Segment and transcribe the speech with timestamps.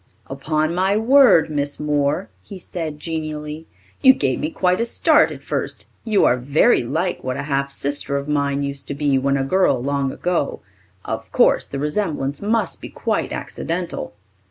[0.25, 3.67] "Upon my word, Miss Moore," he said genially,
[4.01, 5.85] "you gave me quite a start at first.
[6.03, 9.43] You are very like what a half sister of mine used to be when a
[9.43, 10.61] girl long ago.
[11.05, 14.15] Of course the resemblance must be quite accidental."